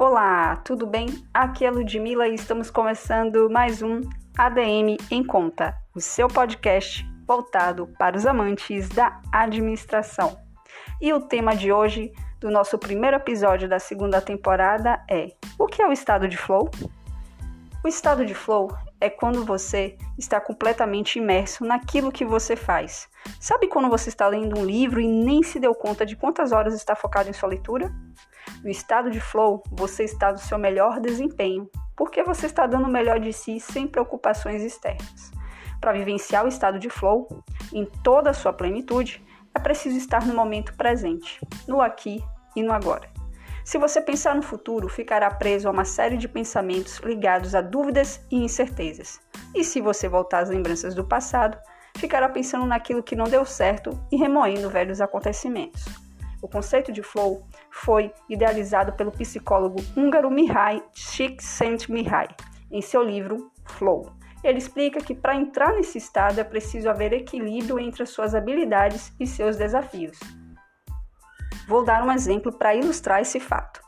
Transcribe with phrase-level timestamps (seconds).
[0.00, 1.08] Olá, tudo bem?
[1.34, 4.00] Aqui é Ludmilla e estamos começando mais um
[4.34, 10.40] ADM em Conta, o seu podcast voltado para os amantes da administração.
[11.02, 12.10] E o tema de hoje,
[12.40, 16.70] do nosso primeiro episódio da segunda temporada, é: O que é o estado de flow?
[17.84, 23.08] O estado de flow é quando você está completamente imerso naquilo que você faz.
[23.40, 26.74] Sabe quando você está lendo um livro e nem se deu conta de quantas horas
[26.74, 27.90] está focado em sua leitura?
[28.62, 32.92] No estado de flow, você está no seu melhor desempenho, porque você está dando o
[32.92, 35.32] melhor de si sem preocupações externas.
[35.80, 37.26] Para vivenciar o estado de flow
[37.72, 39.24] em toda a sua plenitude,
[39.54, 42.22] é preciso estar no momento presente, no aqui
[42.54, 43.19] e no agora.
[43.64, 48.24] Se você pensar no futuro, ficará preso a uma série de pensamentos ligados a dúvidas
[48.30, 49.20] e incertezas.
[49.54, 51.58] E se você voltar às lembranças do passado,
[51.96, 55.84] ficará pensando naquilo que não deu certo e remoendo velhos acontecimentos.
[56.42, 62.34] O conceito de flow foi idealizado pelo psicólogo húngaro Mihai Csikszentmihalyi
[62.70, 64.10] em seu livro Flow.
[64.42, 69.12] Ele explica que para entrar nesse estado é preciso haver equilíbrio entre as suas habilidades
[69.20, 70.18] e seus desafios.
[71.70, 73.80] Vou dar um exemplo para ilustrar esse fato.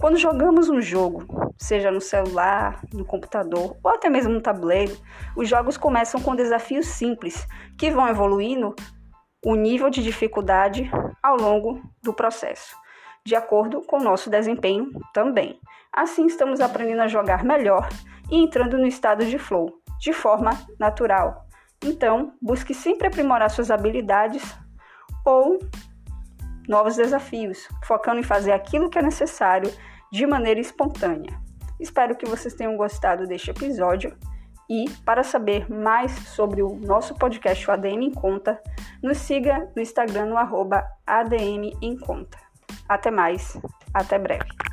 [0.00, 1.24] Quando jogamos um jogo,
[1.56, 4.96] seja no celular, no computador ou até mesmo no tabuleiro,
[5.36, 7.46] os jogos começam com desafios simples
[7.78, 8.74] que vão evoluindo
[9.46, 10.90] o nível de dificuldade
[11.22, 12.74] ao longo do processo,
[13.24, 15.60] de acordo com o nosso desempenho também.
[15.92, 17.88] Assim, estamos aprendendo a jogar melhor
[18.32, 21.46] e entrando no estado de flow, de forma natural.
[21.84, 24.42] Então, busque sempre aprimorar suas habilidades
[25.24, 25.60] ou
[26.68, 29.72] novos desafios, focando em fazer aquilo que é necessário
[30.10, 31.40] de maneira espontânea.
[31.80, 34.16] Espero que vocês tenham gostado deste episódio
[34.70, 38.60] e para saber mais sobre o nosso podcast o ADM em Conta,
[39.02, 42.38] nos siga no Instagram no arroba ADM em Conta.
[42.88, 43.60] Até mais,
[43.92, 44.71] até breve.